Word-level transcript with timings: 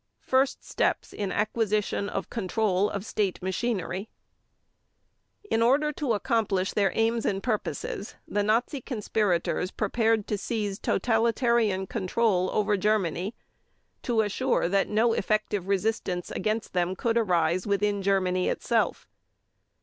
First 0.23 0.63
steps 0.67 1.13
in 1.13 1.31
acquisition 1.31 2.09
of 2.09 2.31
control 2.31 2.89
of 2.89 3.05
State 3.05 3.39
machinery. 3.43 4.09
In 5.51 5.61
order 5.61 5.91
to 5.91 6.13
accomplish 6.13 6.73
their 6.73 6.91
aims 6.95 7.23
and 7.23 7.43
purposes, 7.43 8.15
the 8.27 8.41
Nazi 8.41 8.81
conspirators 8.81 9.69
prepared 9.69 10.25
to 10.25 10.39
seize 10.39 10.79
totalitarian 10.79 11.85
control 11.85 12.49
over 12.49 12.77
Germany 12.77 13.35
to 14.01 14.21
assure 14.21 14.67
that 14.67 14.89
no 14.89 15.13
effective 15.13 15.67
resistance 15.67 16.31
against 16.31 16.73
them 16.73 16.95
could 16.95 17.15
arise 17.15 17.67
within 17.67 18.01
Germany 18.01 18.49
itself. 18.49 19.07